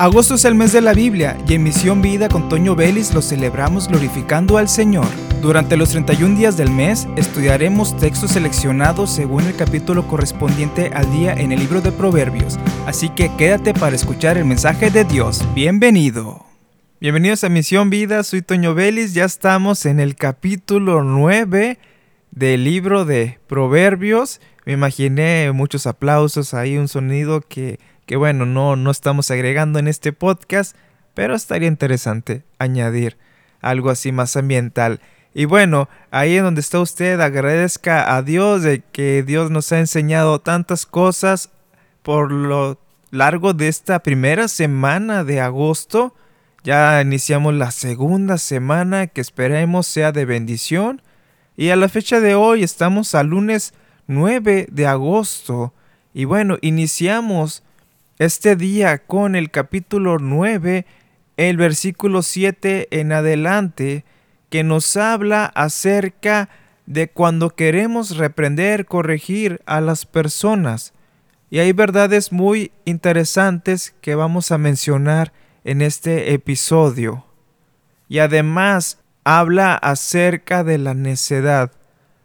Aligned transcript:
Agosto 0.00 0.36
es 0.36 0.44
el 0.44 0.54
mes 0.54 0.72
de 0.72 0.80
la 0.80 0.94
Biblia 0.94 1.36
y 1.48 1.54
en 1.54 1.64
Misión 1.64 2.00
Vida 2.00 2.28
con 2.28 2.48
Toño 2.48 2.76
Vélez 2.76 3.12
lo 3.14 3.20
celebramos 3.20 3.88
glorificando 3.88 4.56
al 4.56 4.68
Señor. 4.68 5.08
Durante 5.42 5.76
los 5.76 5.90
31 5.90 6.38
días 6.38 6.56
del 6.56 6.70
mes 6.70 7.08
estudiaremos 7.16 7.96
textos 7.96 8.30
seleccionados 8.30 9.10
según 9.10 9.42
el 9.42 9.56
capítulo 9.56 10.06
correspondiente 10.06 10.92
al 10.94 11.10
día 11.10 11.32
en 11.32 11.50
el 11.50 11.58
libro 11.58 11.80
de 11.80 11.90
Proverbios, 11.90 12.60
así 12.86 13.08
que 13.08 13.34
quédate 13.36 13.74
para 13.74 13.96
escuchar 13.96 14.38
el 14.38 14.44
mensaje 14.44 14.92
de 14.92 15.02
Dios. 15.02 15.44
Bienvenido. 15.52 16.46
Bienvenidos 17.00 17.42
a 17.42 17.48
Misión 17.48 17.90
Vida, 17.90 18.22
soy 18.22 18.42
Toño 18.42 18.74
Vélez, 18.74 19.14
ya 19.14 19.24
estamos 19.24 19.84
en 19.84 19.98
el 19.98 20.14
capítulo 20.14 21.02
9 21.02 21.76
del 22.30 22.62
libro 22.62 23.04
de 23.04 23.40
Proverbios. 23.48 24.40
Me 24.64 24.74
imaginé 24.74 25.50
muchos 25.50 25.88
aplausos 25.88 26.54
ahí, 26.54 26.78
un 26.78 26.86
sonido 26.86 27.40
que 27.40 27.80
que 28.08 28.16
bueno, 28.16 28.46
no, 28.46 28.74
no 28.74 28.90
estamos 28.90 29.30
agregando 29.30 29.78
en 29.78 29.86
este 29.86 30.14
podcast, 30.14 30.74
pero 31.12 31.34
estaría 31.34 31.68
interesante 31.68 32.42
añadir 32.58 33.18
algo 33.60 33.90
así 33.90 34.12
más 34.12 34.34
ambiental. 34.34 35.02
Y 35.34 35.44
bueno, 35.44 35.90
ahí 36.10 36.38
en 36.38 36.44
donde 36.44 36.62
está 36.62 36.80
usted, 36.80 37.20
agradezca 37.20 38.16
a 38.16 38.22
Dios 38.22 38.62
de 38.62 38.80
que 38.80 39.22
Dios 39.22 39.50
nos 39.50 39.70
ha 39.72 39.78
enseñado 39.78 40.40
tantas 40.40 40.86
cosas 40.86 41.50
por 42.02 42.32
lo 42.32 42.80
largo 43.10 43.52
de 43.52 43.68
esta 43.68 43.98
primera 43.98 44.48
semana 44.48 45.22
de 45.22 45.42
agosto. 45.42 46.14
Ya 46.64 47.02
iniciamos 47.02 47.52
la 47.52 47.70
segunda 47.72 48.38
semana 48.38 49.06
que 49.06 49.20
esperemos 49.20 49.86
sea 49.86 50.12
de 50.12 50.24
bendición. 50.24 51.02
Y 51.58 51.68
a 51.68 51.76
la 51.76 51.90
fecha 51.90 52.20
de 52.20 52.34
hoy 52.34 52.62
estamos 52.62 53.14
al 53.14 53.26
lunes 53.26 53.74
9 54.06 54.68
de 54.70 54.86
agosto. 54.86 55.74
Y 56.14 56.24
bueno, 56.24 56.56
iniciamos 56.62 57.64
este 58.18 58.56
día 58.56 58.98
con 58.98 59.36
el 59.36 59.50
capítulo 59.50 60.18
9, 60.18 60.86
el 61.36 61.56
versículo 61.56 62.22
7 62.22 62.88
en 62.90 63.12
adelante, 63.12 64.04
que 64.50 64.64
nos 64.64 64.96
habla 64.96 65.44
acerca 65.46 66.48
de 66.86 67.08
cuando 67.08 67.50
queremos 67.50 68.16
reprender, 68.16 68.86
corregir 68.86 69.60
a 69.66 69.80
las 69.80 70.04
personas. 70.04 70.94
Y 71.50 71.60
hay 71.60 71.72
verdades 71.72 72.32
muy 72.32 72.72
interesantes 72.84 73.94
que 74.00 74.14
vamos 74.14 74.50
a 74.50 74.58
mencionar 74.58 75.32
en 75.64 75.80
este 75.80 76.32
episodio. 76.32 77.24
Y 78.08 78.18
además 78.18 78.98
habla 79.22 79.74
acerca 79.74 80.64
de 80.64 80.78
la 80.78 80.94
necedad. 80.94 81.70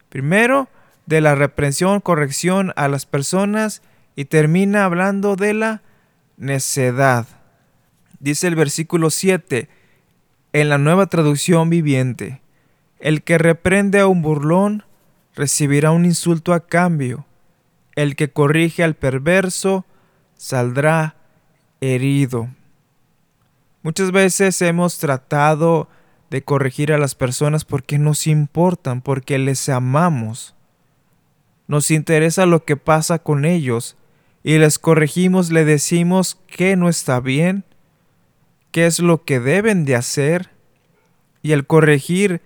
Primero, 0.10 0.70
de 1.06 1.22
la 1.22 1.36
reprensión, 1.36 2.00
corrección 2.00 2.74
a 2.76 2.88
las 2.88 3.06
personas 3.06 3.82
y 4.16 4.26
termina 4.26 4.86
hablando 4.86 5.36
de 5.36 5.54
la 5.54 5.82
necedad. 6.38 7.28
Dice 8.20 8.48
el 8.48 8.56
versículo 8.56 9.10
7 9.10 9.70
en 10.54 10.70
la 10.70 10.78
nueva 10.78 11.08
traducción 11.08 11.70
viviente, 11.70 12.42
el 13.00 13.24
que 13.24 13.38
reprende 13.38 14.00
a 14.00 14.08
un 14.08 14.22
burlón 14.22 14.84
recibirá 15.36 15.92
un 15.92 16.06
insulto 16.06 16.54
a 16.54 16.68
cambio, 16.68 17.26
el 17.96 18.16
que 18.16 18.32
corrige 18.32 18.84
al 18.84 18.96
perverso 18.96 19.86
saldrá 20.36 21.16
herido. 21.82 22.50
Muchas 23.82 24.12
veces 24.12 24.62
hemos 24.62 25.00
tratado 25.00 25.90
de 26.30 26.44
corregir 26.44 26.94
a 26.94 26.98
las 26.98 27.16
personas 27.16 27.66
porque 27.66 27.98
nos 27.98 28.28
importan, 28.28 29.02
porque 29.02 29.38
les 29.38 29.68
amamos. 29.70 30.56
Nos 31.68 31.92
interesa 31.92 32.46
lo 32.46 32.64
que 32.64 32.78
pasa 32.78 33.20
con 33.20 33.46
ellos 33.46 33.98
y 34.44 34.58
les 34.58 34.78
corregimos, 34.78 35.52
le 35.52 35.64
decimos 35.64 36.38
que 36.48 36.76
no 36.76 36.90
está 36.90 37.22
bien, 37.22 37.64
qué 38.72 38.86
es 38.86 39.00
lo 39.00 39.24
que 39.24 39.40
deben 39.40 39.86
de 39.86 39.96
hacer. 39.96 40.50
Y 41.42 41.54
el 41.54 41.66
corregir 41.66 42.42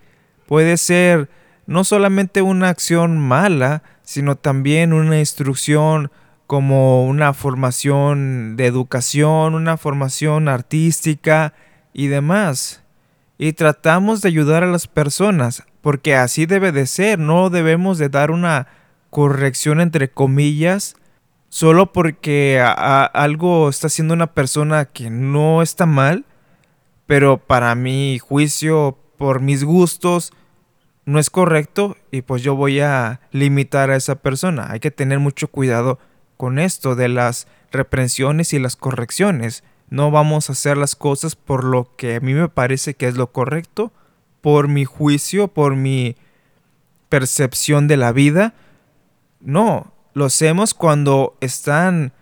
puede 0.46 0.76
ser 0.76 1.28
no 1.66 1.84
solamente 1.84 2.40
una 2.40 2.68
acción 2.68 3.18
mala, 3.18 3.82
sino 4.02 4.36
también 4.36 4.92
una 4.92 5.18
instrucción 5.18 6.10
como 6.46 7.04
una 7.04 7.34
formación 7.34 8.56
de 8.56 8.66
educación, 8.66 9.54
una 9.54 9.76
formación 9.76 10.48
artística 10.48 11.52
y 11.92 12.06
demás. 12.06 12.82
Y 13.36 13.52
tratamos 13.52 14.22
de 14.22 14.28
ayudar 14.28 14.64
a 14.64 14.68
las 14.68 14.86
personas, 14.86 15.64
porque 15.82 16.14
así 16.16 16.46
debe 16.46 16.72
de 16.72 16.86
ser, 16.86 17.18
no 17.18 17.50
debemos 17.50 17.98
de 17.98 18.08
dar 18.08 18.30
una 18.30 18.68
corrección 19.10 19.80
entre 19.80 20.08
comillas, 20.08 20.96
solo 21.48 21.92
porque 21.92 22.60
algo 22.60 23.68
está 23.68 23.86
haciendo 23.86 24.14
una 24.14 24.32
persona 24.32 24.86
que 24.86 25.10
no 25.10 25.62
está 25.62 25.86
mal, 25.86 26.24
pero 27.06 27.38
para 27.38 27.74
mi 27.74 28.18
juicio, 28.18 28.98
por 29.16 29.40
mis 29.40 29.64
gustos, 29.64 30.32
no 31.04 31.18
es 31.18 31.30
correcto 31.30 31.96
y 32.10 32.20
pues 32.20 32.42
yo 32.42 32.54
voy 32.54 32.80
a 32.80 33.20
limitar 33.32 33.90
a 33.90 33.96
esa 33.96 34.16
persona. 34.16 34.68
Hay 34.70 34.80
que 34.80 34.90
tener 34.90 35.18
mucho 35.18 35.48
cuidado 35.48 35.98
con 36.36 36.58
esto 36.58 36.94
de 36.94 37.08
las 37.08 37.48
reprensiones 37.72 38.52
y 38.52 38.58
las 38.58 38.76
correcciones. 38.76 39.64
No 39.88 40.10
vamos 40.10 40.48
a 40.48 40.52
hacer 40.52 40.76
las 40.76 40.96
cosas 40.96 41.34
por 41.34 41.64
lo 41.64 41.96
que 41.96 42.16
a 42.16 42.20
mí 42.20 42.34
me 42.34 42.50
parece 42.50 42.92
que 42.92 43.08
es 43.08 43.16
lo 43.16 43.32
correcto, 43.32 43.90
por 44.42 44.68
mi 44.68 44.84
juicio, 44.84 45.48
por 45.48 45.76
mi 45.76 46.14
percepción 47.08 47.88
de 47.88 47.96
la 47.96 48.12
vida. 48.12 48.52
No, 49.40 49.94
lo 50.18 50.26
hacemos 50.26 50.74
cuando 50.74 51.36
están 51.40 52.12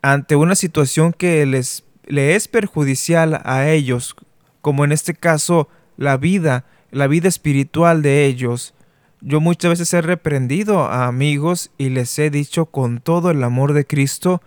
ante 0.00 0.36
una 0.36 0.54
situación 0.54 1.12
que 1.12 1.44
les 1.44 1.84
le 2.06 2.34
es 2.34 2.48
perjudicial 2.48 3.40
a 3.44 3.68
ellos, 3.68 4.16
como 4.60 4.84
en 4.84 4.92
este 4.92 5.14
caso 5.14 5.68
la 5.96 6.16
vida, 6.16 6.64
la 6.90 7.06
vida 7.06 7.28
espiritual 7.28 8.02
de 8.02 8.26
ellos. 8.26 8.74
Yo 9.20 9.40
muchas 9.40 9.70
veces 9.70 9.94
he 9.94 10.02
reprendido 10.02 10.80
a 10.84 11.06
amigos 11.06 11.70
y 11.78 11.90
les 11.90 12.18
he 12.18 12.30
dicho 12.30 12.66
con 12.66 13.00
todo 13.00 13.30
el 13.30 13.42
amor 13.42 13.72
de 13.72 13.86
Cristo 13.86 14.42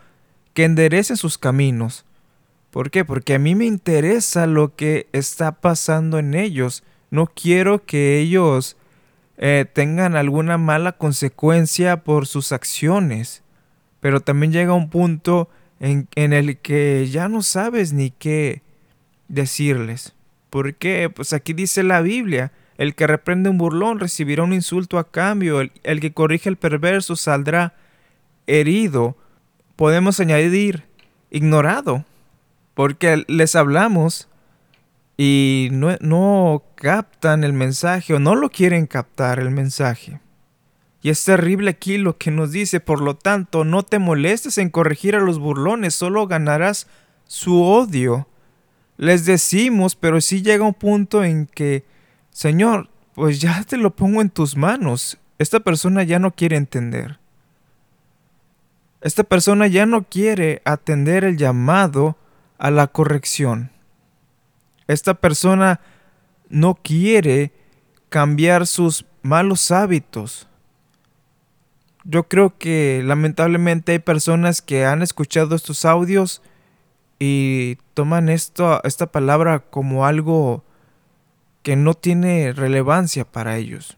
que 0.53 0.65
enderecen 0.65 1.17
sus 1.17 1.37
caminos. 1.37 2.05
¿Por 2.71 2.91
qué? 2.91 3.05
Porque 3.05 3.35
a 3.35 3.39
mí 3.39 3.55
me 3.55 3.65
interesa 3.65 4.47
lo 4.47 4.75
que 4.75 5.07
está 5.13 5.53
pasando 5.53 6.19
en 6.19 6.33
ellos. 6.33 6.83
No 7.09 7.27
quiero 7.27 7.85
que 7.85 8.19
ellos 8.19 8.75
eh, 9.37 9.65
tengan 9.71 10.15
alguna 10.15 10.57
mala 10.57 10.93
consecuencia 10.93 12.03
por 12.03 12.27
sus 12.27 12.51
acciones. 12.51 13.43
Pero 13.99 14.21
también 14.21 14.51
llega 14.51 14.73
un 14.73 14.89
punto 14.89 15.49
en, 15.79 16.07
el 16.15 16.57
que 16.57 17.07
ya 17.11 17.27
no 17.27 17.41
sabes 17.41 17.93
ni 17.93 18.11
qué 18.11 18.61
decirles. 19.27 20.15
¿Por 20.49 20.75
qué? 20.75 21.09
Pues 21.09 21.33
aquí 21.33 21.53
dice 21.53 21.83
la 21.83 22.01
Biblia, 22.01 22.51
el 22.77 22.95
que 22.95 23.07
reprende 23.07 23.49
un 23.49 23.57
burlón 23.57 23.99
recibirá 23.99 24.43
un 24.43 24.53
insulto 24.53 24.99
a 24.99 25.09
cambio, 25.09 25.61
el, 25.61 25.71
el 25.83 25.99
que 25.99 26.13
corrige 26.13 26.49
al 26.49 26.57
perverso 26.57 27.15
saldrá 27.15 27.73
herido. 28.47 29.17
Podemos 29.75 30.19
añadir 30.19 30.83
ignorado, 31.29 32.05
porque 32.73 33.25
les 33.27 33.55
hablamos 33.55 34.29
y 35.17 35.69
no, 35.71 35.95
no, 36.01 36.63
captan 36.75 37.43
el 37.43 37.53
mensaje 37.53 38.13
o 38.13 38.19
no 38.19 38.35
lo 38.35 38.49
quieren 38.49 38.85
captar 38.85 39.39
el 39.39 39.51
mensaje. 39.51 40.19
Y 41.01 41.09
es 41.09 41.23
terrible 41.23 41.69
aquí 41.69 41.97
lo 41.97 42.17
que 42.17 42.31
nos 42.31 42.51
dice, 42.51 42.79
por 42.79 42.99
lo 42.99 43.15
tanto, 43.15 43.63
no 43.63 43.83
te 43.83 43.99
molestes 43.99 44.57
en 44.57 44.69
corregir 44.69 45.15
a 45.15 45.19
los 45.19 45.39
burlones, 45.39 45.93
solo 45.93 46.27
ganarás 46.27 46.87
su 47.25 47.61
odio. 47.61 48.27
Les 48.97 49.25
decimos, 49.25 49.95
pero 49.95 50.19
sí 50.19 50.41
llega 50.41 50.65
un 50.65 50.73
punto 50.73 51.23
en 51.23 51.45
que, 51.45 51.85
Señor, 52.31 52.89
pues 53.13 53.39
ya 53.39 53.63
te 53.63 53.77
lo 53.77 53.95
pongo 53.95 54.21
en 54.21 54.29
tus 54.29 54.57
manos. 54.57 55.17
Esta 55.37 55.59
persona 55.59 56.03
ya 56.03 56.17
no 56.17 56.31
quiere 56.31 56.57
entender. 56.57 57.19
Esta 59.01 59.23
persona 59.23 59.67
ya 59.67 59.85
no 59.85 60.03
quiere 60.03 60.61
atender 60.65 61.23
el 61.23 61.37
llamado 61.37 62.17
a 62.57 62.71
la 62.71 62.87
corrección. 62.87 63.69
Esta 64.87 65.13
persona 65.15 65.79
no 66.49 66.75
quiere 66.75 67.51
cambiar 68.09 68.67
sus 68.67 69.05
malos 69.23 69.71
hábitos. 69.71 70.47
Yo 72.03 72.27
creo 72.27 72.57
que 72.57 73.01
lamentablemente 73.03 73.93
hay 73.93 73.99
personas 73.99 74.61
que 74.61 74.85
han 74.85 75.01
escuchado 75.01 75.55
estos 75.55 75.85
audios 75.85 76.41
y 77.17 77.77
toman 77.93 78.29
esta 78.29 78.81
palabra 79.11 79.59
como 79.59 80.05
algo 80.05 80.63
que 81.63 81.75
no 81.75 81.95
tiene 81.95 82.53
relevancia 82.53 83.25
para 83.25 83.57
ellos. 83.57 83.97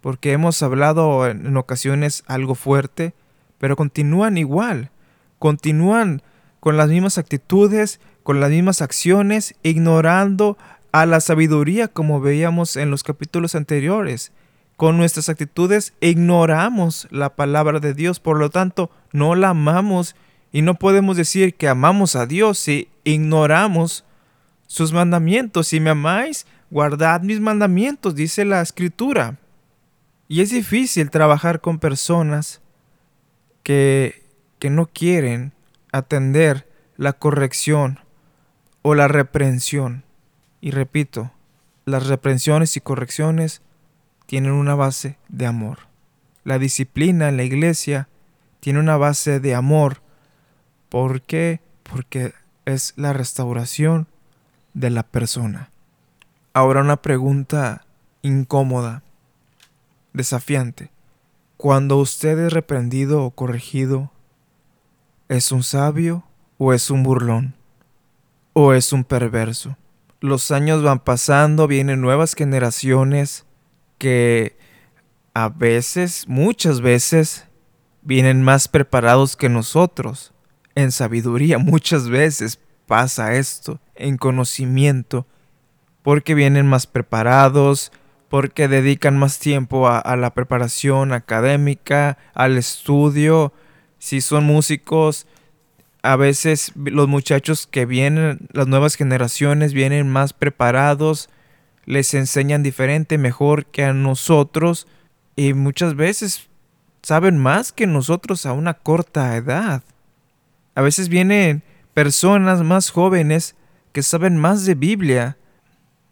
Porque 0.00 0.32
hemos 0.32 0.62
hablado 0.62 1.26
en 1.26 1.54
ocasiones 1.56 2.24
algo 2.26 2.54
fuerte, 2.54 3.12
pero 3.58 3.76
continúan 3.76 4.38
igual, 4.38 4.90
continúan 5.38 6.22
con 6.60 6.78
las 6.78 6.88
mismas 6.88 7.18
actitudes, 7.18 8.00
con 8.28 8.40
las 8.40 8.50
mismas 8.50 8.82
acciones, 8.82 9.54
ignorando 9.62 10.58
a 10.92 11.06
la 11.06 11.18
sabiduría 11.18 11.88
como 11.88 12.20
veíamos 12.20 12.76
en 12.76 12.90
los 12.90 13.02
capítulos 13.02 13.54
anteriores. 13.54 14.32
Con 14.76 14.98
nuestras 14.98 15.30
actitudes 15.30 15.94
ignoramos 16.02 17.08
la 17.10 17.36
palabra 17.36 17.80
de 17.80 17.94
Dios, 17.94 18.20
por 18.20 18.38
lo 18.38 18.50
tanto 18.50 18.90
no 19.12 19.34
la 19.34 19.48
amamos 19.48 20.14
Y 20.52 20.60
no 20.60 20.74
podemos 20.74 21.16
decir 21.16 21.54
que 21.54 21.68
amamos 21.68 22.16
a 22.16 22.26
Dios 22.26 22.58
si 22.58 22.90
ignoramos 23.02 24.04
sus 24.66 24.92
mandamientos. 24.92 25.68
Si 25.68 25.80
me 25.80 25.88
amáis, 25.88 26.46
guardad 26.70 27.22
mis 27.22 27.40
mandamientos, 27.40 28.14
dice 28.14 28.44
la 28.44 28.60
escritura. 28.60 29.38
Y 30.28 30.42
es 30.42 30.50
difícil 30.50 31.08
trabajar 31.08 31.62
con 31.62 31.78
personas 31.78 32.60
que, 33.62 34.22
que 34.58 34.68
no 34.68 34.84
quieren 34.84 35.54
atender 35.92 36.68
la 36.98 37.14
corrección 37.14 38.00
o 38.82 38.94
la 38.94 39.08
reprensión. 39.08 40.04
Y 40.60 40.70
repito, 40.70 41.30
las 41.84 42.06
reprensiones 42.06 42.76
y 42.76 42.80
correcciones 42.80 43.62
tienen 44.26 44.52
una 44.52 44.74
base 44.74 45.18
de 45.28 45.46
amor. 45.46 45.78
La 46.44 46.58
disciplina 46.58 47.28
en 47.28 47.36
la 47.36 47.44
iglesia 47.44 48.08
tiene 48.60 48.80
una 48.80 48.96
base 48.96 49.40
de 49.40 49.54
amor. 49.54 50.02
¿Por 50.88 51.22
qué? 51.22 51.60
Porque 51.82 52.34
es 52.64 52.92
la 52.96 53.12
restauración 53.12 54.06
de 54.74 54.90
la 54.90 55.02
persona. 55.02 55.70
Ahora 56.52 56.80
una 56.80 57.00
pregunta 57.00 57.86
incómoda, 58.22 59.02
desafiante. 60.12 60.90
Cuando 61.56 61.96
usted 61.96 62.38
es 62.38 62.52
reprendido 62.52 63.24
o 63.24 63.30
corregido, 63.30 64.12
¿es 65.28 65.52
un 65.52 65.62
sabio 65.62 66.24
o 66.58 66.72
es 66.72 66.90
un 66.90 67.02
burlón? 67.02 67.57
¿O 68.60 68.72
es 68.72 68.92
un 68.92 69.04
perverso? 69.04 69.76
Los 70.18 70.50
años 70.50 70.82
van 70.82 70.98
pasando, 70.98 71.68
vienen 71.68 72.00
nuevas 72.00 72.34
generaciones 72.34 73.46
que 73.98 74.58
a 75.32 75.48
veces, 75.48 76.26
muchas 76.26 76.80
veces, 76.80 77.46
vienen 78.02 78.42
más 78.42 78.66
preparados 78.66 79.36
que 79.36 79.48
nosotros. 79.48 80.32
En 80.74 80.90
sabiduría 80.90 81.58
muchas 81.58 82.08
veces 82.08 82.58
pasa 82.88 83.36
esto, 83.36 83.78
en 83.94 84.16
conocimiento, 84.16 85.24
porque 86.02 86.34
vienen 86.34 86.66
más 86.66 86.88
preparados, 86.88 87.92
porque 88.28 88.66
dedican 88.66 89.16
más 89.16 89.38
tiempo 89.38 89.86
a, 89.86 90.16
la 90.16 90.34
preparación 90.34 91.12
académica, 91.12 92.18
al 92.34 92.58
estudio. 92.58 93.52
Si 94.00 94.20
son 94.20 94.42
músicos, 94.42 95.28
a 96.08 96.16
veces 96.16 96.72
los 96.74 97.06
muchachos 97.06 97.66
que 97.66 97.84
vienen, 97.84 98.48
las 98.54 98.66
nuevas 98.66 98.94
generaciones 98.94 99.74
vienen 99.74 100.08
más 100.08 100.32
preparados, 100.32 101.28
les 101.84 102.14
enseñan 102.14 102.62
diferente, 102.62 103.18
mejor 103.18 103.66
que 103.66 103.84
a 103.84 103.92
nosotros 103.92 104.86
y 105.36 105.52
muchas 105.52 105.96
veces 105.96 106.48
saben 107.02 107.36
más 107.36 107.72
que 107.72 107.86
nosotros 107.86 108.46
a 108.46 108.54
una 108.54 108.72
corta 108.72 109.36
edad. 109.36 109.82
A 110.74 110.80
veces 110.80 111.10
vienen 111.10 111.62
personas 111.92 112.62
más 112.62 112.88
jóvenes 112.88 113.54
que 113.92 114.02
saben 114.02 114.38
más 114.38 114.64
de 114.64 114.76
Biblia. 114.76 115.36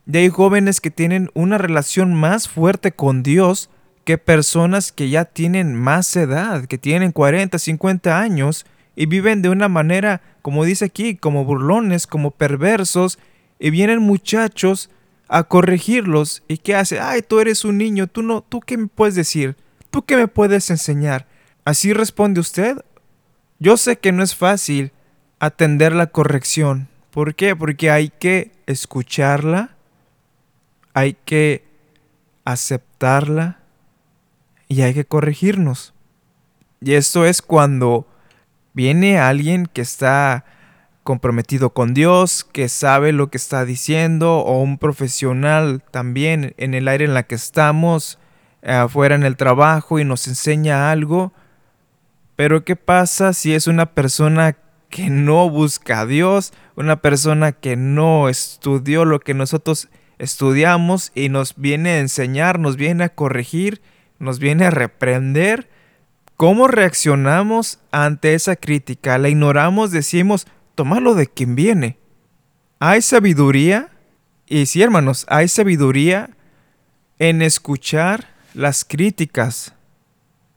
Y 0.06 0.18
hay 0.18 0.28
jóvenes 0.28 0.82
que 0.82 0.90
tienen 0.90 1.30
una 1.32 1.56
relación 1.56 2.12
más 2.12 2.50
fuerte 2.50 2.92
con 2.92 3.22
Dios 3.22 3.70
que 4.04 4.18
personas 4.18 4.92
que 4.92 5.08
ya 5.08 5.24
tienen 5.24 5.74
más 5.74 6.14
edad, 6.16 6.66
que 6.66 6.76
tienen 6.76 7.12
40, 7.12 7.58
50 7.58 8.20
años 8.20 8.66
y 8.96 9.06
viven 9.06 9.42
de 9.42 9.50
una 9.50 9.68
manera, 9.68 10.22
como 10.42 10.64
dice 10.64 10.86
aquí, 10.86 11.16
como 11.16 11.44
burlones, 11.44 12.06
como 12.06 12.30
perversos, 12.32 13.18
y 13.58 13.70
vienen 13.70 14.00
muchachos 14.00 14.90
a 15.28 15.44
corregirlos. 15.44 16.42
¿Y 16.48 16.58
qué 16.58 16.74
hace? 16.74 16.98
Ay, 16.98 17.22
tú 17.22 17.38
eres 17.38 17.64
un 17.64 17.78
niño, 17.78 18.06
tú 18.06 18.22
no, 18.22 18.40
tú 18.40 18.60
qué 18.60 18.76
me 18.78 18.86
puedes 18.86 19.14
decir? 19.14 19.56
¿Tú 19.90 20.04
qué 20.04 20.16
me 20.16 20.28
puedes 20.28 20.70
enseñar? 20.70 21.26
Así 21.64 21.92
responde 21.92 22.40
usted. 22.40 22.78
Yo 23.58 23.76
sé 23.76 23.98
que 23.98 24.12
no 24.12 24.22
es 24.22 24.34
fácil 24.34 24.92
atender 25.38 25.92
la 25.92 26.08
corrección. 26.08 26.88
¿Por 27.10 27.34
qué? 27.34 27.54
Porque 27.54 27.90
hay 27.90 28.10
que 28.10 28.52
escucharla, 28.66 29.76
hay 30.94 31.16
que 31.24 31.64
aceptarla 32.44 33.58
y 34.68 34.82
hay 34.82 34.94
que 34.94 35.04
corregirnos. 35.04 35.92
Y 36.80 36.94
esto 36.94 37.24
es 37.24 37.42
cuando 37.42 38.06
viene 38.76 39.18
alguien 39.18 39.66
que 39.66 39.80
está 39.80 40.44
comprometido 41.02 41.70
con 41.70 41.94
Dios, 41.94 42.44
que 42.44 42.68
sabe 42.68 43.12
lo 43.12 43.30
que 43.30 43.38
está 43.38 43.64
diciendo, 43.64 44.40
o 44.40 44.60
un 44.60 44.76
profesional 44.76 45.82
también 45.90 46.52
en 46.58 46.74
el 46.74 46.86
aire 46.86 47.06
en 47.06 47.14
la 47.14 47.22
que 47.22 47.36
estamos, 47.36 48.18
afuera 48.62 49.14
en 49.14 49.22
el 49.22 49.36
trabajo 49.36 49.98
y 49.98 50.04
nos 50.04 50.28
enseña 50.28 50.90
algo. 50.90 51.32
Pero 52.36 52.64
¿qué 52.64 52.76
pasa 52.76 53.32
si 53.32 53.54
es 53.54 53.66
una 53.66 53.86
persona 53.86 54.58
que 54.90 55.08
no 55.08 55.48
busca 55.48 56.00
a 56.00 56.06
Dios, 56.06 56.52
una 56.74 56.96
persona 56.96 57.52
que 57.52 57.76
no 57.76 58.28
estudió 58.28 59.06
lo 59.06 59.20
que 59.20 59.32
nosotros 59.32 59.88
estudiamos 60.18 61.12
y 61.14 61.30
nos 61.30 61.56
viene 61.56 61.92
a 61.92 62.00
enseñar, 62.00 62.58
nos 62.58 62.76
viene 62.76 63.04
a 63.04 63.08
corregir, 63.08 63.80
nos 64.18 64.38
viene 64.38 64.66
a 64.66 64.70
reprender? 64.70 65.70
¿Cómo 66.36 66.68
reaccionamos 66.68 67.78
ante 67.90 68.34
esa 68.34 68.56
crítica? 68.56 69.16
¿La 69.16 69.30
ignoramos? 69.30 69.90
Decimos, 69.90 70.46
tomarlo 70.74 71.14
de 71.14 71.26
quien 71.28 71.54
viene. 71.54 71.98
Hay 72.78 73.00
sabiduría, 73.00 73.88
y 74.46 74.66
sí 74.66 74.82
hermanos, 74.82 75.24
hay 75.28 75.48
sabiduría 75.48 76.30
en 77.18 77.40
escuchar 77.40 78.26
las 78.52 78.84
críticas, 78.84 79.72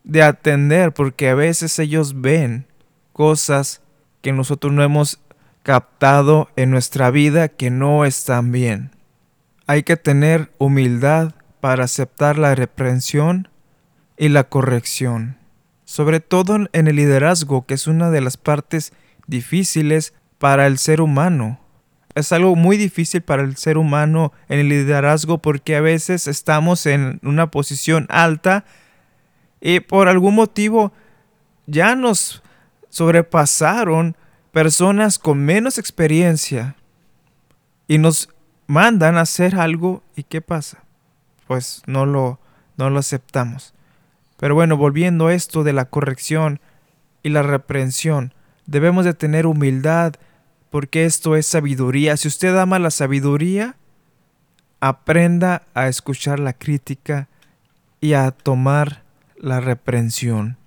de 0.03 0.23
atender, 0.23 0.93
porque 0.93 1.29
a 1.29 1.35
veces 1.35 1.77
ellos 1.79 2.19
ven 2.19 2.65
cosas 3.13 3.81
que 4.21 4.33
nosotros 4.33 4.73
no 4.73 4.83
hemos 4.83 5.19
captado 5.63 6.49
en 6.55 6.71
nuestra 6.71 7.11
vida 7.11 7.47
que 7.47 7.69
no 7.69 8.05
están 8.05 8.51
bien. 8.51 8.91
Hay 9.67 9.83
que 9.83 9.97
tener 9.97 10.51
humildad 10.57 11.35
para 11.61 11.85
aceptar 11.85 12.37
la 12.37 12.55
reprensión 12.55 13.49
y 14.17 14.29
la 14.29 14.45
corrección, 14.45 15.38
sobre 15.89 16.19
todo 16.19 16.55
en 16.71 16.87
el 16.87 16.97
liderazgo, 16.97 17.65
que 17.65 17.73
es 17.73 17.87
una 17.87 18.11
de 18.11 18.21
las 18.21 18.37
partes 18.37 18.93
difíciles 19.25 20.13
para 20.37 20.67
el 20.67 20.77
ser 20.77 21.01
humano. 21.01 21.59
Es 22.13 22.31
algo 22.31 22.55
muy 22.55 22.77
difícil 22.77 23.23
para 23.23 23.41
el 23.41 23.57
ser 23.57 23.75
humano 23.75 24.31
en 24.49 24.59
el 24.59 24.69
liderazgo 24.69 25.39
porque 25.39 25.75
a 25.75 25.81
veces 25.81 26.27
estamos 26.27 26.85
en 26.85 27.19
una 27.23 27.49
posición 27.49 28.05
alta 28.09 28.65
y 29.61 29.79
por 29.79 30.09
algún 30.09 30.35
motivo 30.35 30.93
ya 31.65 31.95
nos 31.95 32.43
sobrepasaron 32.89 34.15
personas 34.51 35.17
con 35.17 35.39
menos 35.39 35.79
experiencia 35.79 36.75
y 37.87 37.97
nos 37.97 38.29
mandan 38.67 39.17
a 39.17 39.21
hacer 39.21 39.55
algo 39.55 40.03
y 40.15 40.21
¿qué 40.21 40.39
pasa? 40.41 40.83
Pues 41.47 41.81
no 41.87 42.05
lo, 42.05 42.39
no 42.77 42.91
lo 42.91 42.99
aceptamos. 42.99 43.73
Pero 44.39 44.55
bueno, 44.55 44.77
volviendo 44.77 45.27
a 45.27 45.33
esto 45.33 45.63
de 45.63 45.73
la 45.73 45.85
corrección 45.85 46.59
y 47.23 47.29
la 47.29 47.43
reprensión, 47.43 48.33
Debemos 48.69 49.03
de 49.03 49.15
tener 49.15 49.47
humildad 49.47 50.13
porque 50.69 51.05
esto 51.05 51.35
es 51.35 51.47
sabiduría. 51.47 52.15
Si 52.17 52.27
usted 52.27 52.55
ama 52.55 52.77
la 52.77 52.91
sabiduría, 52.91 53.77
aprenda 54.79 55.63
a 55.73 55.87
escuchar 55.87 56.39
la 56.39 56.53
crítica 56.53 57.29
y 57.99 58.13
a 58.13 58.29
tomar 58.29 59.01
la 59.37 59.59
reprensión. 59.59 60.57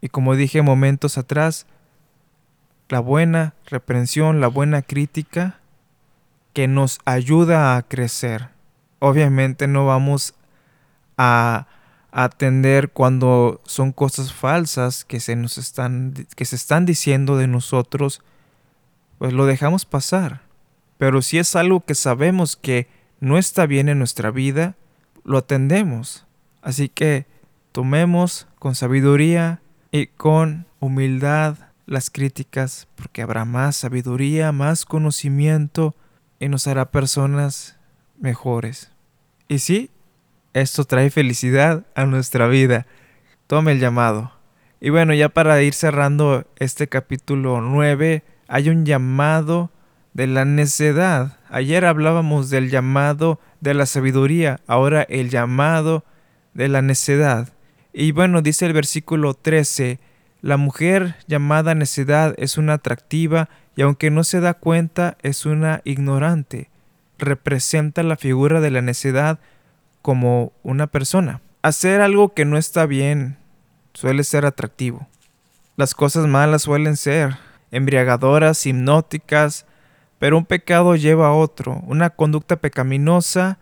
Y 0.00 0.08
como 0.08 0.36
dije 0.36 0.62
momentos 0.62 1.18
atrás, 1.18 1.66
la 2.88 3.00
buena 3.00 3.52
reprensión, 3.66 4.40
la 4.40 4.48
buena 4.48 4.80
crítica 4.80 5.60
que 6.54 6.66
nos 6.66 6.98
ayuda 7.04 7.76
a 7.76 7.82
crecer. 7.82 8.48
Obviamente 9.00 9.68
no 9.68 9.84
vamos 9.84 10.34
a 11.18 11.66
atender 12.16 12.90
cuando 12.90 13.60
son 13.64 13.90
cosas 13.90 14.32
falsas 14.32 15.04
que 15.04 15.18
se 15.18 15.34
nos 15.34 15.58
están 15.58 16.14
que 16.36 16.44
se 16.44 16.54
están 16.54 16.86
diciendo 16.86 17.36
de 17.36 17.48
nosotros, 17.48 18.22
pues 19.18 19.32
lo 19.32 19.46
dejamos 19.46 19.84
pasar. 19.84 20.42
Pero 20.96 21.22
si 21.22 21.38
es 21.38 21.56
algo 21.56 21.80
que 21.80 21.96
sabemos 21.96 22.54
que 22.56 22.86
no 23.18 23.36
está 23.36 23.66
bien 23.66 23.88
en 23.88 23.98
nuestra 23.98 24.30
vida, 24.30 24.76
lo 25.24 25.38
atendemos. 25.38 26.24
Así 26.62 26.88
que 26.88 27.26
tomemos 27.72 28.46
con 28.60 28.76
sabiduría 28.76 29.60
y 29.90 30.06
con 30.06 30.66
humildad 30.78 31.56
las 31.86 32.10
críticas, 32.10 32.86
porque 32.94 33.22
habrá 33.22 33.44
más 33.44 33.74
sabiduría, 33.74 34.52
más 34.52 34.84
conocimiento 34.84 35.96
y 36.38 36.48
nos 36.48 36.68
hará 36.68 36.92
personas 36.92 37.76
mejores. 38.20 38.92
Y 39.48 39.58
sí, 39.58 39.90
esto 40.54 40.84
trae 40.84 41.10
felicidad 41.10 41.84
a 41.94 42.06
nuestra 42.06 42.46
vida. 42.46 42.86
Tome 43.46 43.72
el 43.72 43.80
llamado. 43.80 44.32
Y 44.80 44.90
bueno, 44.90 45.12
ya 45.12 45.28
para 45.28 45.60
ir 45.62 45.74
cerrando 45.74 46.46
este 46.56 46.88
capítulo 46.88 47.60
9, 47.60 48.22
hay 48.48 48.68
un 48.68 48.86
llamado 48.86 49.70
de 50.12 50.28
la 50.28 50.44
necedad. 50.44 51.38
Ayer 51.50 51.84
hablábamos 51.84 52.50
del 52.50 52.70
llamado 52.70 53.40
de 53.60 53.74
la 53.74 53.84
sabiduría, 53.84 54.60
ahora 54.66 55.02
el 55.02 55.28
llamado 55.28 56.04
de 56.54 56.68
la 56.68 56.82
necedad. 56.82 57.48
Y 57.92 58.12
bueno, 58.12 58.40
dice 58.40 58.66
el 58.66 58.72
versículo 58.72 59.34
13, 59.34 59.98
La 60.40 60.56
mujer 60.56 61.16
llamada 61.26 61.74
necedad 61.74 62.34
es 62.38 62.58
una 62.58 62.74
atractiva 62.74 63.48
y 63.76 63.82
aunque 63.82 64.10
no 64.10 64.22
se 64.22 64.40
da 64.40 64.54
cuenta 64.54 65.16
es 65.22 65.46
una 65.46 65.80
ignorante. 65.84 66.70
Representa 67.18 68.02
la 68.02 68.16
figura 68.16 68.60
de 68.60 68.70
la 68.70 68.82
necedad 68.82 69.40
como 70.04 70.52
una 70.62 70.86
persona. 70.86 71.40
Hacer 71.62 72.02
algo 72.02 72.34
que 72.34 72.44
no 72.44 72.58
está 72.58 72.84
bien 72.84 73.38
suele 73.94 74.22
ser 74.22 74.44
atractivo. 74.44 75.08
Las 75.76 75.94
cosas 75.94 76.26
malas 76.26 76.60
suelen 76.60 76.98
ser 76.98 77.38
embriagadoras, 77.70 78.66
hipnóticas, 78.66 79.64
pero 80.18 80.36
un 80.36 80.44
pecado 80.44 80.94
lleva 80.94 81.28
a 81.28 81.32
otro, 81.32 81.80
una 81.86 82.10
conducta 82.10 82.56
pecaminosa 82.56 83.58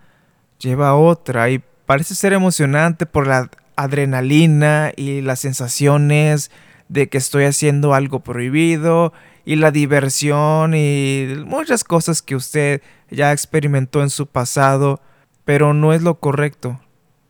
lleva 0.58 0.88
a 0.88 0.96
otra 0.96 1.48
y 1.48 1.62
parece 1.86 2.16
ser 2.16 2.32
emocionante 2.32 3.06
por 3.06 3.28
la 3.28 3.48
adrenalina 3.76 4.90
y 4.96 5.20
las 5.20 5.38
sensaciones 5.38 6.50
de 6.88 7.08
que 7.08 7.18
estoy 7.18 7.44
haciendo 7.44 7.94
algo 7.94 8.18
prohibido 8.18 9.12
y 9.44 9.54
la 9.54 9.70
diversión 9.70 10.74
y 10.74 11.36
muchas 11.46 11.84
cosas 11.84 12.20
que 12.20 12.34
usted 12.34 12.82
ya 13.12 13.30
experimentó 13.30 14.02
en 14.02 14.10
su 14.10 14.26
pasado, 14.26 15.00
pero 15.44 15.74
no 15.74 15.92
es 15.92 16.02
lo 16.02 16.20
correcto. 16.20 16.80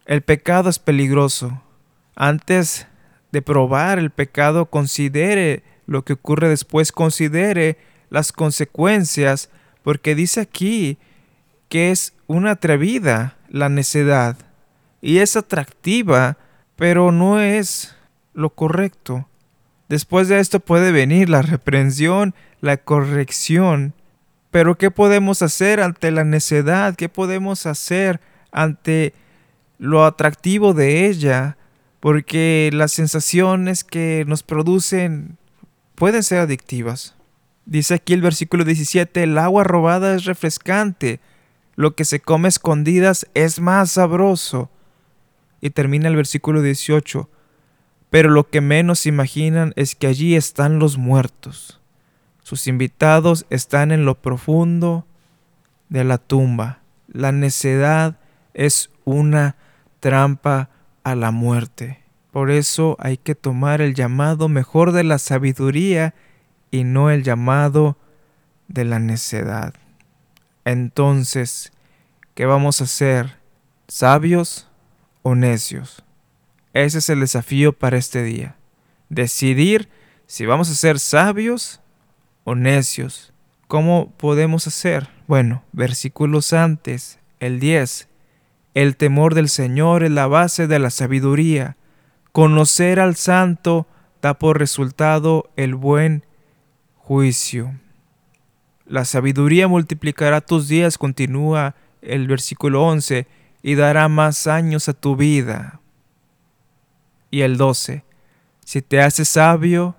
El 0.07 0.23
pecado 0.23 0.69
es 0.69 0.78
peligroso. 0.78 1.62
Antes 2.14 2.87
de 3.31 3.42
probar 3.42 3.99
el 3.99 4.11
pecado, 4.11 4.66
considere 4.66 5.62
lo 5.87 6.04
que 6.04 6.14
ocurre 6.14 6.49
después, 6.49 6.92
considere 6.92 7.78
las 8.11 8.33
consecuencias, 8.33 9.50
porque 9.83 10.14
dice 10.14 10.40
aquí 10.40 10.99
que 11.69 11.90
es 11.90 12.14
una 12.26 12.52
atrevida 12.52 13.37
la 13.49 13.69
necedad 13.69 14.37
y 15.00 15.19
es 15.19 15.37
atractiva, 15.37 16.37
pero 16.76 17.12
no 17.12 17.40
es 17.40 17.97
lo 18.35 18.50
correcto. 18.50 19.28
Después 19.88 20.28
de 20.28 20.38
esto 20.38 20.61
puede 20.61 20.92
venir 20.92 21.28
la 21.28 21.42
reprensión, 21.42 22.35
la 22.61 22.76
corrección. 22.76 23.95
Pero 24.53 24.77
¿qué 24.77 24.91
podemos 24.91 25.41
hacer 25.41 25.81
ante 25.81 26.11
la 26.11 26.25
necedad? 26.25 26.95
¿Qué 26.95 27.09
podemos 27.09 27.65
hacer 27.65 28.21
ante 28.53 29.15
lo 29.79 30.05
atractivo 30.05 30.75
de 30.75 31.07
ella? 31.07 31.57
Porque 32.01 32.69
las 32.71 32.93
sensaciones 32.93 33.83
que 33.83 34.25
nos 34.29 34.43
producen 34.43 35.39
pueden 35.95 36.23
ser 36.23 36.41
adictivas. 36.41 37.17
Dice 37.65 37.95
aquí 37.95 38.13
el 38.13 38.21
versículo 38.21 38.65
17, 38.65 39.23
el 39.23 39.39
agua 39.39 39.65
robada 39.65 40.15
es 40.15 40.27
refrescante, 40.27 41.21
lo 41.75 41.95
que 41.95 42.05
se 42.05 42.21
come 42.21 42.51
escondidas 42.51 43.27
es 43.33 43.59
más 43.59 43.93
sabroso. 43.93 44.71
Y 45.63 45.71
termina 45.71 46.09
el 46.09 46.17
versículo 46.17 46.61
18, 46.61 47.31
pero 48.11 48.29
lo 48.29 48.51
que 48.51 48.61
menos 48.61 49.07
imaginan 49.07 49.73
es 49.77 49.95
que 49.95 50.09
allí 50.09 50.37
están 50.37 50.79
los 50.79 50.99
muertos. 50.99 51.82
Sus 52.43 52.67
invitados 52.67 53.47
están 53.51 53.93
en 53.93 54.05
lo 54.05 54.21
profundo 54.21 55.07
de 55.89 56.05
la 56.05 56.19
tumba. 56.19 56.81
La 57.07 57.33
necedad 57.33 58.19
es 58.55 58.91
una 59.05 59.57
trampa 60.01 60.71
a 61.05 61.15
la 61.15 61.31
muerte. 61.31 62.03
Por 62.31 62.51
eso 62.51 62.97
hay 62.99 63.19
que 63.19 63.35
tomar 63.35 63.81
el 63.81 63.95
llamado 63.95 64.49
mejor 64.49 64.93
de 64.93 65.05
la 65.05 65.19
sabiduría 65.19 66.15
y 66.71 66.85
no 66.85 67.11
el 67.11 67.23
llamado 67.23 67.99
de 68.69 68.85
la 68.87 68.99
necedad. 68.99 69.75
Entonces, 70.65 71.73
¿qué 72.35 72.47
vamos 72.47 72.81
a 72.81 72.85
hacer? 72.85 73.37
¿Sabios 73.87 74.69
o 75.23 75.35
necios? 75.35 76.03
Ese 76.73 76.99
es 76.99 77.09
el 77.11 77.21
desafío 77.21 77.75
para 77.75 77.99
este 77.99 78.23
día. 78.23 78.57
Decidir 79.11 79.91
si 80.27 80.47
vamos 80.47 80.71
a 80.71 80.75
ser 80.75 80.99
sabios 80.99 81.82
o 82.45 82.55
necios. 82.55 83.33
¿Cómo 83.69 84.13
podemos 84.17 84.67
hacer? 84.67 85.09
Bueno, 85.27 85.65
versículos 85.73 86.53
antes, 86.53 87.19
el 87.41 87.61
10. 87.61 88.09
El 88.75 88.97
temor 88.97 89.35
del 89.35 89.49
Señor 89.49 90.03
es 90.03 90.11
la 90.11 90.27
base 90.27 90.67
de 90.67 90.79
la 90.79 90.91
sabiduría. 90.91 91.77
Conocer 92.33 93.01
al 93.01 93.17
santo 93.17 93.87
da 94.21 94.35
por 94.35 94.59
resultado 94.59 95.51
el 95.57 95.75
buen 95.75 96.25
juicio. 96.97 97.79
La 98.87 99.05
sabiduría 99.05 99.69
multiplicará 99.69 100.41
tus 100.41 100.69
días, 100.69 100.99
continúa 100.99 101.75
el 102.01 102.27
versículo 102.27 102.85
11, 102.85 103.27
y 103.63 103.75
dará 103.75 104.09
más 104.09 104.47
años 104.47 104.89
a 104.89 104.93
tu 104.93 105.17
vida 105.17 105.81
y 107.33 107.41
el 107.41 107.57
12. 107.57 108.05
Si 108.65 108.83
te 108.83 109.01
haces 109.01 109.29
sabio, 109.29 109.97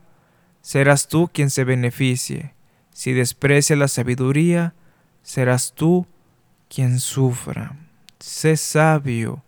serás 0.64 1.08
tú 1.08 1.30
quien 1.32 1.52
se 1.52 1.64
beneficie. 1.66 2.56
Si 2.92 3.14
desprecia 3.14 3.76
la 3.76 3.88
sabiduría, 3.88 4.74
serás 5.22 5.74
tú 5.74 6.08
quien 6.74 7.00
sufra. 7.00 7.76
Sé 8.20 8.58
sabio. 8.58 9.44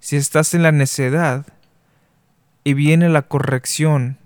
Si 0.00 0.16
estás 0.16 0.54
en 0.54 0.62
la 0.62 0.72
necedad 0.72 1.46
y 2.64 2.74
viene 2.74 3.08
la 3.08 3.22
corrección, 3.22 4.18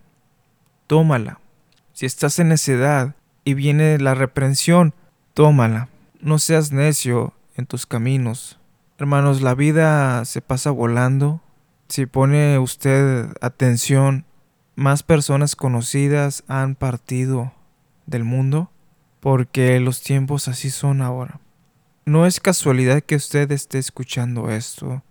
tómala. 0.87 1.41
Si 1.93 2.07
estás 2.07 2.39
en 2.39 2.49
necedad 2.49 3.17
y 3.45 3.55
viene 3.55 3.99
la 3.99 4.15
reprensión, 4.15 4.95
tómala. 5.35 5.89
No 6.21 6.39
seas 6.39 6.73
necio 6.73 7.35
en 7.57 7.67
tus 7.67 7.87
caminos. 7.87 8.59
Hermanos, 8.99 9.43
la 9.43 9.55
vida 9.55 10.25
se 10.25 10.41
pasa 10.41 10.71
volando 10.71 11.43
si 11.89 12.07
pone 12.07 12.59
usted 12.59 13.27
atención, 13.41 14.25
más 14.79 15.03
personas 15.03 15.57
conocidas 15.57 16.45
han 16.47 16.77
partido 16.77 17.53
del 18.07 18.23
mundo 18.23 18.71
porque 19.19 19.81
los 19.81 20.03
tiempos 20.03 20.47
así 20.47 20.71
son 20.71 21.03
ahora. 21.03 21.41
No 22.05 22.27
es 22.27 22.39
casualidad 22.39 23.03
que 23.03 23.17
usted 23.17 23.51
esté 23.51 23.79
escuchando 23.79 24.51
esto. 24.51 25.03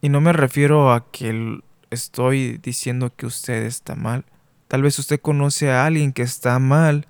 Y 0.00 0.08
no 0.08 0.20
me 0.20 0.32
refiero 0.32 0.92
a 0.92 1.12
que 1.12 1.60
estoy 1.90 2.58
diciendo 2.58 3.12
que 3.14 3.26
usted 3.26 3.62
está 3.62 3.94
mal. 3.94 4.24
Tal 4.66 4.82
vez 4.82 4.98
usted 4.98 5.20
conoce 5.20 5.70
a 5.70 5.86
alguien 5.86 6.12
que 6.12 6.22
está 6.22 6.58
mal 6.58 7.06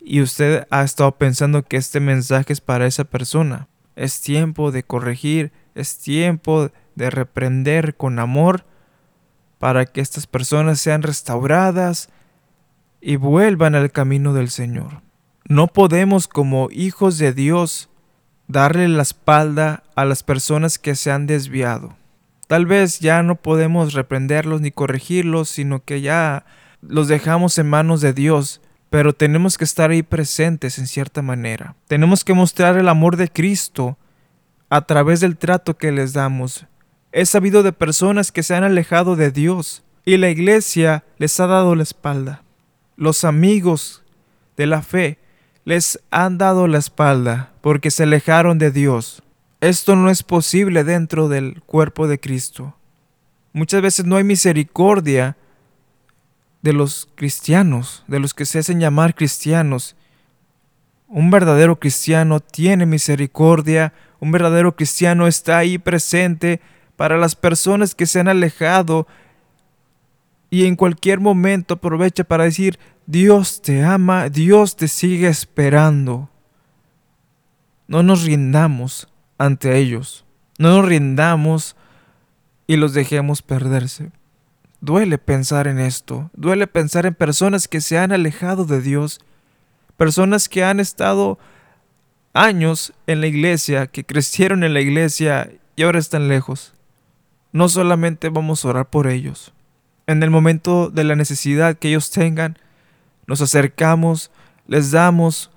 y 0.00 0.22
usted 0.22 0.66
ha 0.70 0.82
estado 0.82 1.18
pensando 1.18 1.62
que 1.62 1.76
este 1.76 2.00
mensaje 2.00 2.52
es 2.52 2.60
para 2.60 2.88
esa 2.88 3.04
persona. 3.04 3.68
Es 3.94 4.20
tiempo 4.20 4.72
de 4.72 4.82
corregir, 4.82 5.52
es 5.76 5.98
tiempo 5.98 6.72
de 6.96 7.10
reprender 7.10 7.94
con 7.94 8.18
amor 8.18 8.66
para 9.58 9.86
que 9.86 10.00
estas 10.00 10.26
personas 10.26 10.80
sean 10.80 11.02
restauradas 11.02 12.08
y 13.00 13.16
vuelvan 13.16 13.74
al 13.74 13.90
camino 13.90 14.32
del 14.32 14.50
Señor. 14.50 15.02
No 15.48 15.68
podemos 15.68 16.28
como 16.28 16.68
hijos 16.70 17.18
de 17.18 17.32
Dios 17.32 17.88
darle 18.48 18.88
la 18.88 19.02
espalda 19.02 19.82
a 19.94 20.04
las 20.04 20.22
personas 20.22 20.78
que 20.78 20.94
se 20.94 21.10
han 21.10 21.26
desviado. 21.26 21.96
Tal 22.46 22.64
vez 22.64 22.98
ya 23.00 23.22
no 23.22 23.36
podemos 23.36 23.92
reprenderlos 23.92 24.60
ni 24.60 24.70
corregirlos, 24.70 25.50
sino 25.50 25.84
que 25.84 26.00
ya 26.00 26.46
los 26.80 27.08
dejamos 27.08 27.58
en 27.58 27.68
manos 27.68 28.00
de 28.00 28.14
Dios, 28.14 28.62
pero 28.90 29.12
tenemos 29.12 29.58
que 29.58 29.64
estar 29.64 29.90
ahí 29.90 30.02
presentes 30.02 30.78
en 30.78 30.86
cierta 30.86 31.20
manera. 31.20 31.74
Tenemos 31.86 32.24
que 32.24 32.32
mostrar 32.32 32.78
el 32.78 32.88
amor 32.88 33.16
de 33.16 33.28
Cristo 33.28 33.98
a 34.70 34.82
través 34.82 35.20
del 35.20 35.36
trato 35.36 35.76
que 35.76 35.92
les 35.92 36.14
damos. 36.14 36.66
He 37.18 37.26
sabido 37.26 37.64
de 37.64 37.72
personas 37.72 38.30
que 38.30 38.44
se 38.44 38.54
han 38.54 38.62
alejado 38.62 39.16
de 39.16 39.32
Dios 39.32 39.82
y 40.04 40.18
la 40.18 40.30
iglesia 40.30 41.02
les 41.16 41.40
ha 41.40 41.48
dado 41.48 41.74
la 41.74 41.82
espalda. 41.82 42.44
Los 42.94 43.24
amigos 43.24 44.04
de 44.56 44.68
la 44.68 44.82
fe 44.82 45.18
les 45.64 45.98
han 46.12 46.38
dado 46.38 46.68
la 46.68 46.78
espalda 46.78 47.50
porque 47.60 47.90
se 47.90 48.04
alejaron 48.04 48.58
de 48.58 48.70
Dios. 48.70 49.24
Esto 49.60 49.96
no 49.96 50.10
es 50.10 50.22
posible 50.22 50.84
dentro 50.84 51.28
del 51.28 51.60
cuerpo 51.62 52.06
de 52.06 52.20
Cristo. 52.20 52.76
Muchas 53.52 53.82
veces 53.82 54.06
no 54.06 54.14
hay 54.14 54.22
misericordia 54.22 55.36
de 56.62 56.72
los 56.72 57.08
cristianos, 57.16 58.04
de 58.06 58.20
los 58.20 58.32
que 58.32 58.44
se 58.44 58.60
hacen 58.60 58.78
llamar 58.78 59.16
cristianos. 59.16 59.96
Un 61.08 61.32
verdadero 61.32 61.80
cristiano 61.80 62.38
tiene 62.38 62.86
misericordia, 62.86 63.92
un 64.20 64.30
verdadero 64.30 64.76
cristiano 64.76 65.26
está 65.26 65.58
ahí 65.58 65.78
presente 65.78 66.60
para 66.98 67.16
las 67.16 67.36
personas 67.36 67.94
que 67.94 68.06
se 68.06 68.18
han 68.18 68.26
alejado 68.26 69.06
y 70.50 70.66
en 70.66 70.74
cualquier 70.74 71.20
momento 71.20 71.74
aprovecha 71.74 72.24
para 72.24 72.42
decir, 72.42 72.76
Dios 73.06 73.62
te 73.62 73.84
ama, 73.84 74.28
Dios 74.28 74.74
te 74.74 74.88
sigue 74.88 75.28
esperando. 75.28 76.28
No 77.86 78.02
nos 78.02 78.24
rindamos 78.24 79.06
ante 79.38 79.78
ellos, 79.78 80.24
no 80.58 80.70
nos 80.70 80.86
rindamos 80.86 81.76
y 82.66 82.74
los 82.74 82.94
dejemos 82.94 83.42
perderse. 83.42 84.10
Duele 84.80 85.18
pensar 85.18 85.68
en 85.68 85.78
esto, 85.78 86.32
duele 86.34 86.66
pensar 86.66 87.06
en 87.06 87.14
personas 87.14 87.68
que 87.68 87.80
se 87.80 87.96
han 87.96 88.10
alejado 88.10 88.64
de 88.64 88.82
Dios, 88.82 89.20
personas 89.96 90.48
que 90.48 90.64
han 90.64 90.80
estado 90.80 91.38
años 92.32 92.92
en 93.06 93.20
la 93.20 93.28
iglesia, 93.28 93.86
que 93.86 94.02
crecieron 94.02 94.64
en 94.64 94.74
la 94.74 94.80
iglesia 94.80 95.52
y 95.76 95.84
ahora 95.84 96.00
están 96.00 96.26
lejos 96.26 96.74
no 97.52 97.68
solamente 97.68 98.28
vamos 98.28 98.64
a 98.64 98.68
orar 98.68 98.90
por 98.90 99.06
ellos, 99.06 99.52
En 100.06 100.22
el 100.22 100.30
momento 100.30 100.88
de 100.88 101.04
la 101.04 101.16
necesidad 101.16 101.76
que 101.76 101.88
ellos 101.88 102.10
tengan, 102.10 102.58
nos 103.26 103.42
acercamos, 103.42 104.30
les 104.66 104.90
damos 104.90 105.50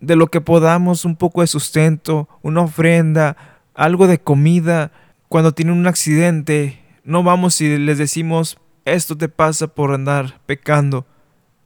de 0.00 0.16
lo 0.16 0.26
que 0.28 0.40
podamos 0.40 1.04
un 1.04 1.16
poco 1.16 1.40
de 1.40 1.46
sustento, 1.46 2.28
una 2.42 2.62
ofrenda, 2.62 3.36
algo 3.74 4.06
de 4.06 4.18
comida. 4.18 4.90
Cuando 5.28 5.52
tienen 5.52 5.76
un 5.76 5.86
accidente, 5.86 6.80
no 7.04 7.22
vamos 7.22 7.60
y 7.60 7.78
les 7.78 7.98
decimos, 7.98 8.58
esto 8.84 9.16
te 9.16 9.28
pasa 9.28 9.68
por 9.68 9.92
andar 9.92 10.40
pecando. 10.46 11.06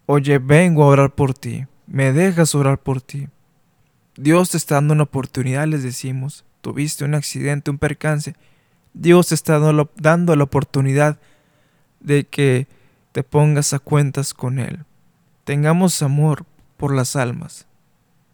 Oye, 0.06 0.38
vengo 0.38 0.84
a 0.84 0.88
orar 0.88 1.14
por 1.14 1.34
ti. 1.34 1.66
Me 1.87 2.12
dejas 2.12 2.54
orar 2.54 2.78
por 2.78 3.00
ti. 3.00 3.28
Dios 4.16 4.50
te 4.50 4.56
está 4.56 4.76
dando 4.76 4.94
una 4.94 5.04
oportunidad, 5.04 5.66
les 5.66 5.82
decimos. 5.82 6.44
Tuviste 6.60 7.04
un 7.04 7.14
accidente, 7.14 7.70
un 7.70 7.78
percance. 7.78 8.34
Dios 8.95 9.33
está 9.33 9.59
dando 9.59 10.37
la 10.37 10.45
oportunidad 10.45 11.18
de 12.00 12.26
que 12.26 12.66
te 13.12 13.23
pongas 13.23 13.73
a 13.73 13.78
cuentas 13.78 14.35
con 14.35 14.59
Él. 14.59 14.85
Tengamos 15.45 16.02
amor 16.02 16.45
por 16.76 16.95
las 16.95 17.16
almas. 17.16 17.66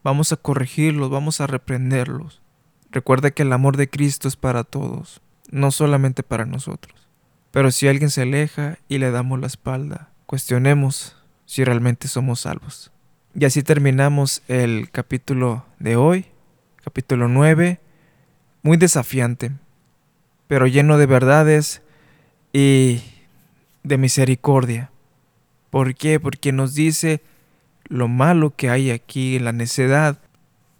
Vamos 0.02 0.32
a 0.32 0.36
corregirlos, 0.36 1.10
vamos 1.10 1.40
a 1.40 1.46
reprenderlos. 1.46 2.42
Recuerda 2.90 3.30
que 3.30 3.42
el 3.42 3.52
amor 3.52 3.76
de 3.76 3.88
Cristo 3.88 4.28
es 4.28 4.36
para 4.36 4.64
todos, 4.64 5.20
no 5.50 5.70
solamente 5.70 6.22
para 6.22 6.44
nosotros. 6.44 7.08
Pero 7.50 7.70
si 7.70 7.88
alguien 7.88 8.10
se 8.10 8.22
aleja 8.22 8.78
y 8.88 8.98
le 8.98 9.10
damos 9.10 9.40
la 9.40 9.46
espalda, 9.46 10.10
cuestionemos 10.26 11.16
si 11.46 11.64
realmente 11.64 12.08
somos 12.08 12.40
salvos. 12.40 12.92
Y 13.34 13.44
así 13.44 13.62
terminamos 13.62 14.42
el 14.48 14.90
capítulo 14.90 15.64
de 15.78 15.96
hoy, 15.96 16.26
capítulo 16.82 17.28
9, 17.28 17.80
muy 18.62 18.76
desafiante, 18.76 19.52
pero 20.46 20.66
lleno 20.66 20.98
de 20.98 21.06
verdades 21.06 21.82
y 22.52 23.02
de 23.82 23.98
misericordia. 23.98 24.90
¿Por 25.70 25.94
qué? 25.94 26.20
Porque 26.20 26.52
nos 26.52 26.74
dice 26.74 27.22
lo 27.84 28.08
malo 28.08 28.54
que 28.56 28.70
hay 28.70 28.90
aquí, 28.90 29.38
la 29.38 29.52
necedad, 29.52 30.18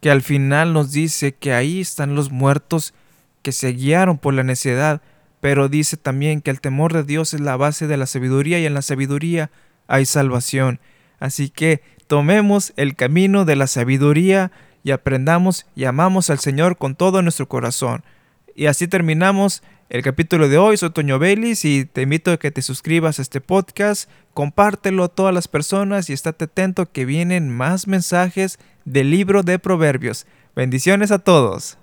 que 0.01 0.11
al 0.11 0.23
final 0.23 0.73
nos 0.73 0.93
dice 0.93 1.33
que 1.33 1.53
ahí 1.53 1.81
están 1.81 2.15
los 2.15 2.31
muertos 2.31 2.95
que 3.43 3.53
se 3.53 3.73
guiaron 3.73 4.19
por 4.19 4.35
la 4.35 4.43
necedad, 4.43 5.03
pero 5.41 5.69
dice 5.69 5.97
también 5.97 6.41
que 6.41 6.51
el 6.51 6.61
temor 6.61 6.93
de 6.93 7.03
Dios 7.03 7.35
es 7.35 7.41
la 7.41 7.57
base 7.57 7.87
de 7.87 7.97
la 7.97 8.07
sabiduría 8.07 8.59
y 8.59 8.67
en 8.67 8.75
la 8.75 8.83
sabiduría 8.83 9.51
hay 9.87 10.07
salvación. 10.07 10.81
Así 11.19 11.51
que 11.51 11.83
tomemos 12.07 12.73
el 12.77 12.97
camino 12.97 13.45
de 13.45 13.57
la 13.57 13.67
sabiduría 13.67 14.53
y 14.83 14.91
aprendamos 14.91 15.67
y 15.75 15.85
amamos 15.85 16.31
al 16.31 16.39
Señor 16.39 16.77
con 16.79 16.95
todo 16.95 17.21
nuestro 17.23 17.49
corazón. 17.49 18.05
Y 18.55 18.67
así 18.67 18.87
terminamos 18.87 19.63
el 19.89 20.03
capítulo 20.03 20.49
de 20.49 20.59
hoy. 20.59 20.77
Soy 20.77 20.91
Toño 20.91 21.19
Baylis 21.19 21.65
y 21.65 21.85
te 21.85 22.03
invito 22.03 22.33
a 22.33 22.39
que 22.39 22.51
te 22.51 22.63
suscribas 22.63 23.19
a 23.19 23.23
este 23.23 23.41
podcast, 23.41 24.09
compártelo 24.33 25.05
a 25.05 25.09
todas 25.09 25.35
las 25.35 25.49
personas 25.49 26.09
y 26.09 26.13
estate 26.13 26.45
atento 26.45 26.91
que 26.91 27.05
vienen 27.05 27.51
más 27.51 27.87
mensajes 27.87 28.59
del 28.85 29.11
libro 29.11 29.43
de 29.43 29.59
Proverbios. 29.59 30.27
Bendiciones 30.55 31.11
a 31.11 31.19
todos. 31.19 31.79